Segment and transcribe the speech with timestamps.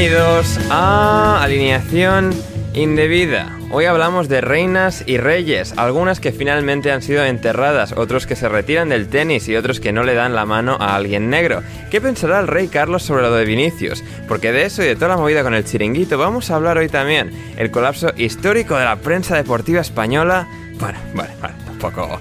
[0.00, 2.34] Bienvenidos a Alineación
[2.72, 3.58] Indebida.
[3.70, 8.48] Hoy hablamos de reinas y reyes, algunas que finalmente han sido enterradas, otros que se
[8.48, 11.62] retiran del tenis y otros que no le dan la mano a alguien negro.
[11.90, 14.02] ¿Qué pensará el rey Carlos sobre lo de Vinicius?
[14.26, 16.88] Porque de eso y de toda la movida con el chiringuito vamos a hablar hoy
[16.88, 17.32] también.
[17.58, 20.48] El colapso histórico de la prensa deportiva española.
[20.78, 22.18] Bueno, vale, vale, tampoco...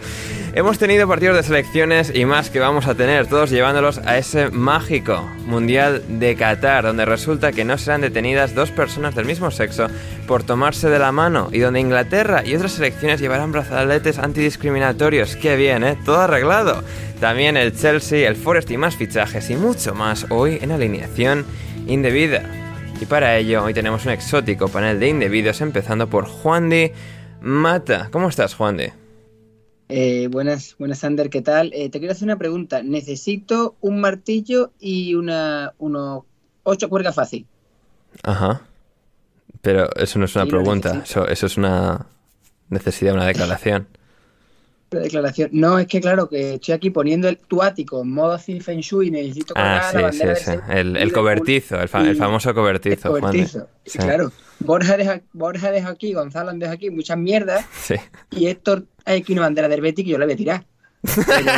[0.59, 4.49] Hemos tenido partidos de selecciones y más que vamos a tener, todos llevándolos a ese
[4.49, 9.87] mágico Mundial de Qatar, donde resulta que no serán detenidas dos personas del mismo sexo
[10.27, 15.37] por tomarse de la mano y donde Inglaterra y otras selecciones llevarán brazaletes antidiscriminatorios.
[15.37, 15.97] ¡Qué bien, eh!
[16.03, 16.83] Todo arreglado.
[17.21, 21.45] También el Chelsea, el Forest y más fichajes y mucho más hoy en alineación
[21.87, 22.43] indebida.
[22.99, 26.91] Y para ello hoy tenemos un exótico panel de indebidos empezando por Juan Di
[27.39, 28.09] Mata.
[28.11, 28.98] ¿Cómo estás, Juan Di?
[29.91, 31.71] Eh, buenas, buenas, Ander, ¿qué tal?
[31.73, 32.83] Eh, te quiero hacer una pregunta.
[32.83, 36.23] Necesito un martillo y una, unos
[36.63, 37.47] ocho cuerdas fácil.
[38.23, 38.61] Ajá.
[39.61, 42.05] Pero eso no es una Sí, pregunta, eso, eso es una
[42.69, 43.87] necesidad, una declaración.
[44.91, 45.49] La declaración.
[45.53, 48.79] No, es que claro, que estoy aquí poniendo el, tu ático en modo así Feng
[48.79, 50.51] Shui y necesito Ah, sí, la sí, bandera sí.
[50.73, 53.67] del El, cobertizo, el, fa- el famoso cobertizo, el Juan cobertizo.
[53.85, 53.97] Sí, Sí.
[53.99, 54.31] claro.
[54.59, 57.95] Borja deja, Borja deja aquí, Gonzalo deja aquí muchas mierdas Sí.
[58.31, 60.65] y Héctor hay aquí una bandera del Betis que yo la voy a tirar.
[61.01, 61.51] Pero,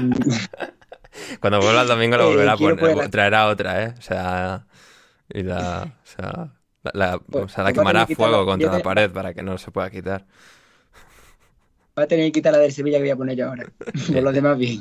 [0.00, 0.12] mm,
[1.40, 3.94] Cuando vuelva el domingo lo Eh, volverá a quiero poner, la- traerá otra, ¿eh?
[3.98, 4.66] O sea,
[5.28, 6.48] y la, o sea,
[6.82, 9.10] la, la- Pues- o sea, la a quemará a fuego contra Yo la te- pared
[9.10, 10.26] para que no se pueda quitar.
[11.98, 13.66] Va a tener que quitar la del Sevilla que voy a poner yo ahora.
[14.12, 14.80] Por los demás bien.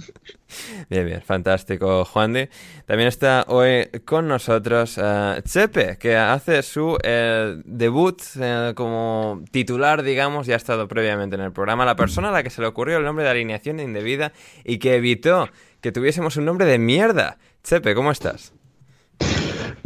[0.89, 2.47] Bien, bien, fantástico, Juan Di.
[2.85, 10.03] También está hoy con nosotros eh, Chepe, que hace su eh, debut eh, como titular,
[10.03, 11.85] digamos, ya ha estado previamente en el programa.
[11.85, 14.31] La persona a la que se le ocurrió el nombre de alineación indebida
[14.63, 15.49] y que evitó
[15.81, 17.37] que tuviésemos un nombre de mierda.
[17.63, 18.53] Chepe, ¿cómo estás?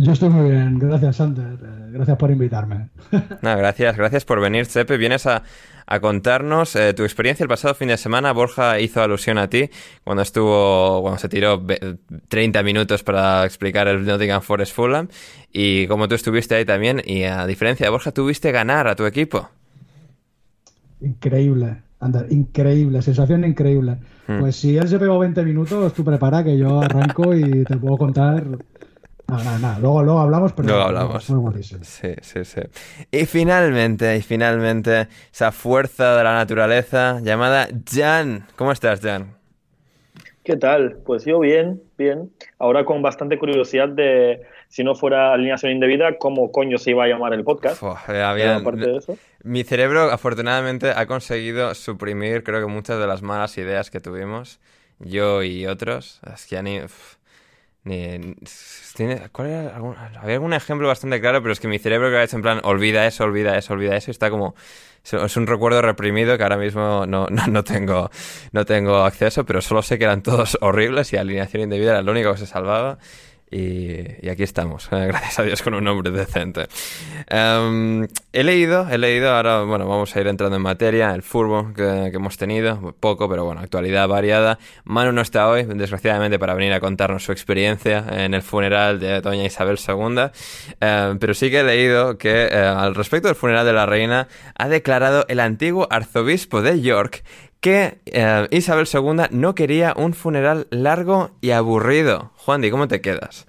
[0.03, 1.59] Yo estoy muy bien, gracias, Sander.
[1.61, 2.89] Eh, Gracias por invitarme.
[3.41, 4.97] No, gracias, gracias por venir, Chepe.
[4.97, 5.43] Vienes a,
[5.85, 8.31] a contarnos eh, tu experiencia el pasado fin de semana.
[8.31, 9.69] Borja hizo alusión a ti
[10.03, 11.97] cuando estuvo, cuando se tiró ve-
[12.29, 15.07] 30 minutos para explicar el Nottingham Forest Fulham.
[15.51, 19.05] Y como tú estuviste ahí también, y a diferencia de Borja, tuviste ganar a tu
[19.05, 19.49] equipo.
[21.01, 23.97] Increíble, Ander, increíble, sensación increíble.
[24.27, 24.39] Hmm.
[24.39, 27.97] Pues si él se pegó 20 minutos, tú prepara que yo arranco y te puedo
[27.97, 28.45] contar.
[29.31, 29.79] Nada, nada, nada.
[29.79, 31.29] Luego, luego hablamos, pero Luego hablamos.
[31.29, 31.79] Muy buenísimo.
[31.85, 32.61] Sí, sí, sí.
[33.11, 38.45] Y finalmente, y finalmente, esa fuerza de la naturaleza llamada Jan.
[38.57, 39.37] ¿Cómo estás, Jan?
[40.43, 40.97] ¿Qué tal?
[41.05, 42.29] Pues yo bien, bien.
[42.59, 47.07] Ahora con bastante curiosidad de, si no fuera alineación indebida, cómo coño se iba a
[47.07, 47.81] llamar el podcast.
[48.09, 49.17] Eh, aparte de eso.
[49.43, 54.59] Mi cerebro, afortunadamente, ha conseguido suprimir, creo que muchas de las malas ideas que tuvimos,
[54.99, 56.19] yo y otros.
[56.33, 56.81] Es que ya ni.
[56.81, 57.20] uf.
[57.83, 58.35] Ni,
[58.95, 59.75] tiene, ¿cuál era?
[59.75, 62.43] Algún- había algún ejemplo bastante claro, pero es que mi cerebro que ha hecho en
[62.43, 64.53] plan, olvida eso, olvida eso, olvida eso, y está como...
[65.03, 68.11] Es un recuerdo reprimido que ahora mismo no, no, no tengo,
[68.51, 72.11] no tengo acceso, pero solo sé que eran todos horribles y alineación indebida era lo
[72.11, 72.99] único que se salvaba.
[73.51, 76.67] Y, aquí estamos, gracias a Dios, con un nombre decente.
[77.27, 81.73] Em, he leído, he leído, ahora, bueno, vamos a ir entrando en materia, el fútbol
[81.73, 84.57] que, que hemos tenido, poco, pero bueno, actualidad variada.
[84.85, 89.21] Manu no está hoy, desgraciadamente, para venir a contarnos su experiencia en el funeral de
[89.21, 90.31] doña Isabel II,
[90.79, 94.27] Em, pero sí que he leído que eh, al respecto del funeral de la reina
[94.57, 97.23] ha declarado el antiguo arzobispo de York
[97.61, 102.31] que eh, Isabel II no quería un funeral largo y aburrido.
[102.37, 103.45] Juan, ¿y cómo te quedas?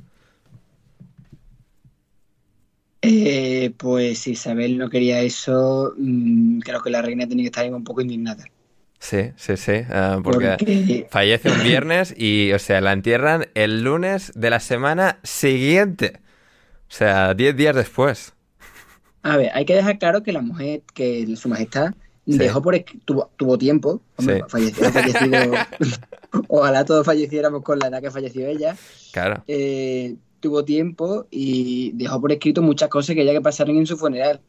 [3.05, 5.95] Eh, pues Isabel no quería eso.
[5.97, 8.45] mm, creo que la reina tenía que estar un poco indignada.
[8.99, 13.83] Sí, sí, sí, eh, porque Porque fallece un viernes y, o sea, la entierran el
[13.83, 16.21] lunes de la semana siguiente.
[16.89, 18.35] O sea, 10 días después.
[19.23, 21.95] A ver, hay que dejar claro que la mujer, que su majestad,
[22.27, 22.39] Sí.
[22.39, 24.01] dejó por tuvo, tuvo tiempo.
[24.17, 24.43] Hombre, Sí.
[24.49, 25.53] falleció, fallecido.
[26.49, 28.77] Ojalá todos falleciéramos con la edad que falleció ella.
[29.13, 29.43] Claro.
[29.49, 33.97] Eh, tuvo tiempo y dejó por escrito muchas cosas que había que pasaron en su
[33.97, 34.41] funeral.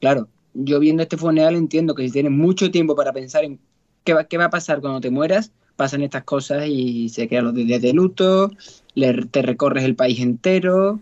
[0.00, 3.58] Claro, yo viendo este funeral entiendo que si tienes mucho tiempo para pensar en
[4.04, 7.44] qué va, qué va a pasar cuando te mueras, pasan estas cosas y se crean
[7.46, 8.50] los días de luto,
[8.94, 11.00] le- te recorres el país entero,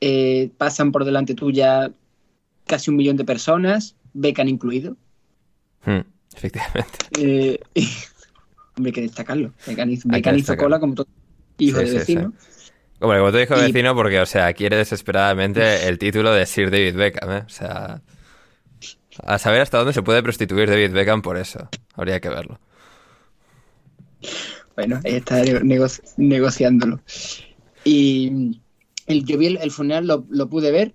[0.00, 1.90] eh, pasan por delante tuya
[2.66, 4.96] casi un millón de personas, becan incluido.
[5.86, 6.00] Hmm,
[6.34, 6.98] efectivamente.
[7.18, 7.58] Eh,
[8.76, 9.52] hombre, hay que destacarlo.
[9.66, 10.64] Becan hizo, Hay que destacarlo.
[10.64, 11.06] cola como todo
[11.58, 12.32] hijo Sí, de sí, vecino.
[13.00, 16.70] Hombre, como te dijo Y- vecino, porque, o sea, quiere desesperadamente el título de Sir
[16.70, 17.42] David Beckham, ¿eh?
[17.46, 18.02] O sea,
[19.24, 21.68] a saber hasta dónde se puede prostituir David Beckham por eso.
[21.94, 22.58] Habría que verlo.
[24.74, 25.86] Bueno, ahí está nego-
[26.16, 27.00] negociándolo.
[27.84, 28.60] Y
[29.06, 30.94] el, yo vi el, el funeral, lo, lo pude ver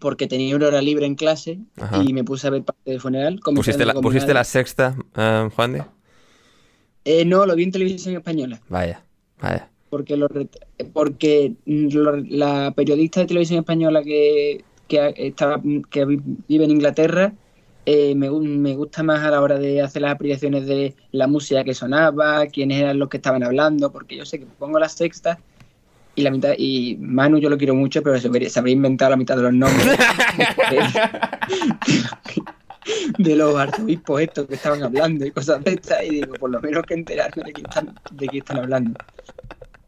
[0.00, 2.02] porque tenía una hora libre en clase Ajá.
[2.02, 3.40] y me puse a ver parte del funeral.
[3.42, 5.84] ¿Pusiste la, pusiste la sexta, eh, Juan de?
[7.04, 8.60] Eh, no, lo vi en televisión española.
[8.68, 9.02] Vaya,
[9.40, 9.70] vaya.
[9.90, 10.28] Porque, lo
[10.92, 15.60] porque lo- la periodista de televisión española que, que estaba,
[15.90, 17.32] que vi- vive en Inglaterra
[17.88, 21.62] eh, me, me gusta más a la hora de hacer las apreciaciones de la música
[21.62, 25.38] que sonaba, quiénes eran los que estaban hablando, porque yo sé que pongo la sexta
[26.16, 29.36] y la mitad, y Manu yo lo quiero mucho, pero se habría, inventado la mitad
[29.36, 30.80] de los nombres de,
[33.18, 36.60] de los arzobispos estos que estaban hablando y cosas de estas, y digo, por lo
[36.60, 38.98] menos que enterarme de qué están, de qué están hablando.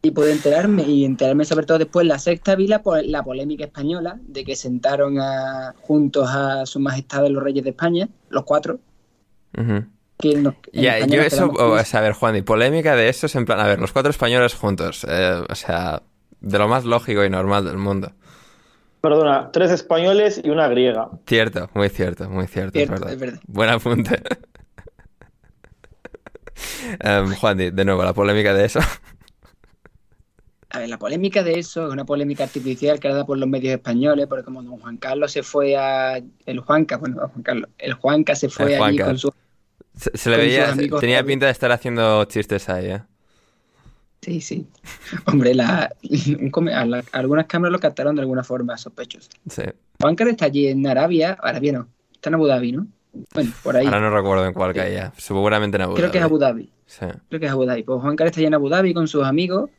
[0.00, 3.64] Y pude enterarme, y enterarme sobre todo después, la sexta vi la, po- la polémica
[3.64, 8.44] española, de que sentaron a, juntos a su majestad de los reyes de España, los
[8.44, 8.78] cuatro,
[10.20, 13.34] que en Ya, yo eso, o sea, a ver, Juan, y polémica de eso es
[13.34, 16.02] en plan, a ver, los cuatro españoles juntos, eh, o sea,
[16.40, 18.12] de lo más lógico y normal del mundo.
[19.00, 21.08] Perdona, tres españoles y una griega.
[21.26, 23.12] Cierto, muy cierto, muy cierto, Cierto, es verdad.
[23.12, 23.40] es verdad.
[23.46, 24.22] Buen apunte.
[27.00, 28.80] Em, Juan, de nuevo, la polémica de eso.
[30.70, 34.26] A ver, la polémica de eso es una polémica artificial creada por los medios españoles,
[34.26, 36.20] porque como don Juan Carlos se fue a...
[36.44, 39.04] El Juanca, bueno, Juan Carlos, el Juanca se fue El allí Juanca.
[39.06, 39.32] con su...
[39.94, 43.02] Se, se le veía, tenía pinta de estar haciendo chistes ahí, ¿eh?
[44.28, 44.66] Sí, sí.
[45.24, 45.90] Hombre, la,
[47.12, 49.30] algunas cámaras lo captaron de alguna forma sospechosa.
[49.48, 49.62] Sí.
[50.00, 52.86] Juan Carlos está allí en Arabia, Arabia no, está en Abu Dhabi, ¿no?
[53.34, 53.86] Bueno, por ahí.
[53.86, 55.12] Ahora no recuerdo en cuál caía.
[55.16, 56.30] Seguramente en Abu Creo que es Dhabi.
[56.34, 56.72] Abu Dhabi.
[56.86, 57.06] Sí.
[57.30, 57.82] Creo que es Abu Dhabi.
[57.84, 59.70] Pues Juan Carlos está allí en Abu Dhabi con sus amigos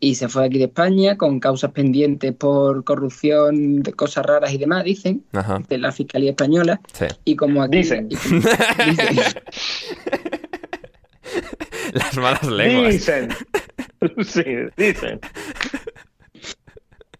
[0.00, 4.58] y se fue aquí de España con causas pendientes por corrupción, de cosas raras y
[4.58, 5.62] demás, dicen, Ajá.
[5.68, 6.80] de la Fiscalía Española.
[6.92, 7.06] Sí.
[7.24, 7.78] Y como aquí...
[7.78, 8.08] Dicen.
[8.10, 8.40] y como-
[8.90, 9.42] dicen.
[11.92, 12.92] Las malas lenguas.
[12.92, 13.28] Dicen.
[14.24, 14.44] Sí,
[14.76, 15.20] dicen.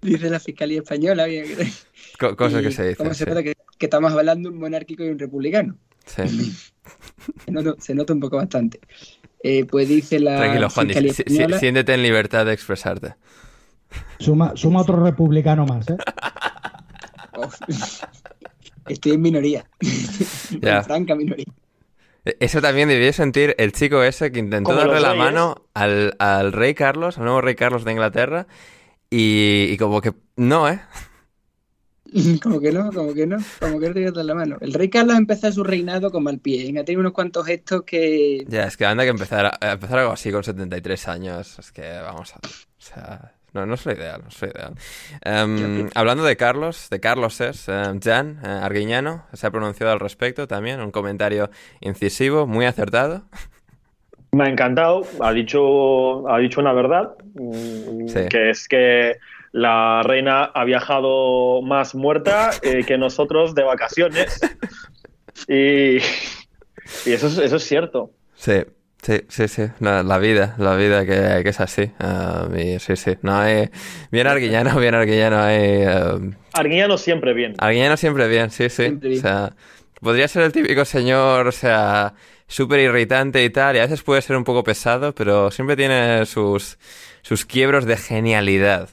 [0.02, 1.26] dice la Fiscalía Española.
[1.26, 1.46] bien,
[2.18, 3.14] Co- cosas y que se ¿Cómo dicen.
[3.14, 3.30] se sí.
[3.30, 5.76] nota que, que estamos hablando de un monárquico y un republicano?
[6.06, 6.22] Sí.
[7.46, 8.78] Se nota, se nota un poco bastante.
[9.42, 13.14] Eh, pues dice la Tranquilo, Juan, Fiscalía si- siéntete en libertad de expresarte.
[14.18, 15.96] Suma, suma otro republicano más, ¿eh?
[17.36, 17.48] Oh,
[18.88, 19.64] Estoy en minoría.
[20.60, 20.78] Ya.
[20.78, 21.46] En franca minoría.
[22.24, 26.74] Eso también debió sentir el chico ese que intentó darle la mano al, al rey
[26.74, 28.46] Carlos, al nuevo rey Carlos de Inglaterra,
[29.10, 30.80] y, y como que no, ¿eh?
[32.42, 34.56] Como que no, como que no, como que no te voy a dar la mano.
[34.60, 36.68] El rey Carlos empezó su reinado con mal pie.
[36.78, 38.44] Ha tenido unos cuantos gestos que.
[38.46, 41.58] Ya, es que anda que empezar, a, a empezar algo así con 73 años.
[41.58, 42.38] Es que vamos a.
[42.38, 44.74] O sea, no, no es lo ideal, no es lo ideal.
[45.22, 50.00] Em, hablando de Carlos, de Carlos es, em, Jan eh, Arguiñano se ha pronunciado al
[50.00, 53.22] respecto también, un comentario incisivo, muy acertado.
[54.32, 58.20] Me ha encantado, ha dicho, ha dicho una verdad, mm, Sí.
[58.28, 59.16] que es que
[59.52, 64.40] la reina ha viajado más muerta eh, que nosotros de vacaciones.
[65.48, 68.12] Y, y eso, es, eso es cierto.
[68.36, 68.62] Sí,
[69.04, 69.62] sí, sí, sí.
[69.80, 71.90] La, la vida, la vida que, que es así.
[72.00, 73.16] Ah, y sí, sí.
[73.22, 73.70] No hay...
[74.10, 75.38] Bien arguillano, bien arguillano.
[75.42, 75.82] Hay...
[75.84, 76.18] ah,
[76.54, 77.54] Arguiñano siempre bien.
[77.58, 78.88] Arguillano siempre bien, sí, sí.
[78.90, 79.18] Bien.
[79.18, 79.52] O sea,
[80.00, 82.14] podría ser el típico señor, o sea,
[82.46, 86.26] súper irritante y tal, y a veces puede ser un poco pesado, pero siempre tiene
[86.26, 86.78] sus,
[87.22, 88.88] sus quiebros de genialidad.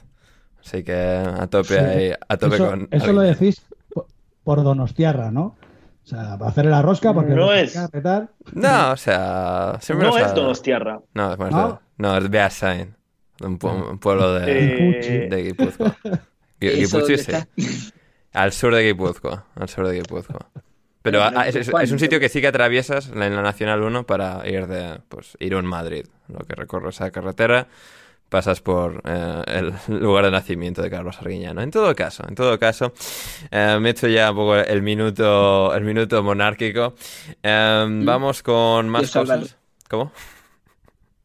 [0.64, 1.74] Así que a tope Sí.
[1.76, 2.88] ahí, a tope eso, con...
[2.90, 4.06] eso lo decís po-
[4.44, 5.56] por Donostiarra, ¿no?
[6.04, 7.78] O sea, para hacer la rosca, porque No es.
[8.02, 8.28] tal.
[8.54, 11.00] No, o sea, siempre No es Donostiarra.
[11.14, 11.68] No, es más ¿No?
[11.68, 12.96] de- no, es Beasain,
[13.40, 15.96] un, pu- un pueblo de, Eh, de Guipúzcoa.
[16.60, 17.92] Gui- ¿Eso Guipúzcoa, sí.
[18.32, 20.48] Al sur de Guipúzcoa, al sur de Guipúzcoa.
[21.02, 24.48] Pero ah, es, es- un sitio que sí que atraviesas en la Nacional 1 para
[24.48, 26.06] ir de pues, Irún, Madrid.
[26.28, 27.66] Lo que recorres esa carretera,
[28.32, 31.60] pasas por eh, el lugar de nacimiento de Carlos Arguiñano.
[31.60, 32.94] En todo caso, en todo caso,
[33.50, 36.94] eh, me he hecho ya un poco el minuto, el minuto monárquico.
[37.42, 39.58] Eh, Vamos con más Dios salva cosas.
[39.88, 40.12] ¿Cómo?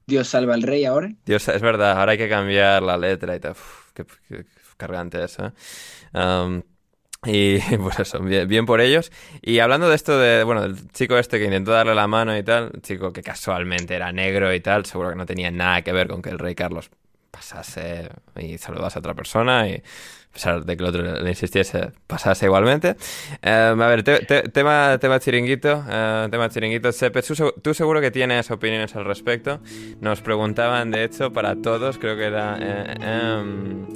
[0.05, 1.09] Dios salva al rey ahora.
[1.25, 3.51] Dios, es verdad, ahora hay que cambiar la letra y tal.
[3.53, 4.45] Uf, qué, qué
[4.75, 5.51] cargante eso, ¿eh?
[6.13, 6.61] Um,
[7.25, 9.11] y pues eso, bien, bien por ellos.
[9.41, 12.43] Y hablando de esto de, bueno, del chico este que intentó darle la mano y
[12.43, 16.07] tal, chico que casualmente era negro y tal, seguro que no tenía nada que ver
[16.07, 16.89] con que el rey Carlos
[17.31, 18.09] pasase
[18.39, 22.45] y saludase a otra persona y a pesar de que el otro le insistiese, pasase
[22.45, 22.95] igualmente.
[23.41, 27.73] Eh, a ver, te- te- tema, tema chiringuito, eh, tema chiringuito, Sepe, tú, seg- tú
[27.73, 29.59] seguro que tienes opiniones al respecto.
[29.99, 33.87] Nos preguntaban, de hecho, para todos, creo que era eh, em,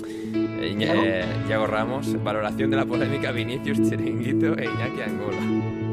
[0.70, 5.92] Iago Ramos, valoración de la polémica Vinicius Chiringuito e Iñaki Angola.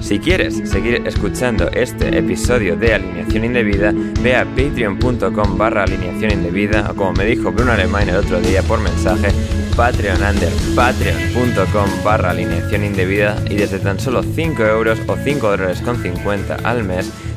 [0.00, 6.90] Si quieres seguir escuchando este episodio de Alineación Indebida, ve a patreon.com barra alineación indebida
[6.90, 9.28] o como me dijo Bruno Alemán el otro día por mensaje,
[9.74, 15.80] patreon under patreon.com barra alineación indebida y desde tan solo 5 euros o 5 dólares
[15.80, 17.10] con 50 al mes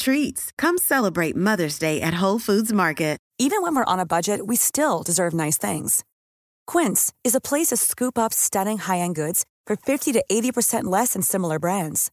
[0.00, 0.50] treats.
[0.58, 3.20] Come celebrate Mother's Day at Whole Foods Market.
[3.38, 6.04] Even when we're on a budget, we still deserve nice things.
[6.66, 11.14] Quince is a place to scoop up stunning high-end goods for 50 to 80% less
[11.14, 12.10] than similar brands.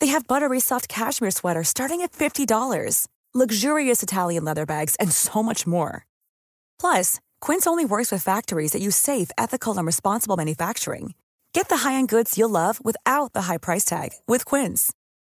[0.00, 5.42] They have buttery soft cashmere sweaters starting at $50, luxurious Italian leather bags, and so
[5.42, 6.06] much more.
[6.80, 11.12] Plus, Quince only works with factories that use safe, ethical, and responsible manufacturing.
[11.52, 14.94] Get the high-end goods you'll love without the high price tag with Quince.